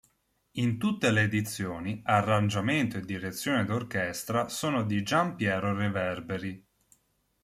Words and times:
In 0.53 0.79
tutte 0.79 1.11
le 1.11 1.21
edizioni 1.21 2.01
arrangiamento 2.03 2.97
e 2.97 3.01
direzione 3.01 3.65
d'orchestra 3.65 4.49
sono 4.49 4.83
di 4.83 5.03
Gian 5.03 5.35
Piero 5.35 5.75
Reverberi. 5.75 6.65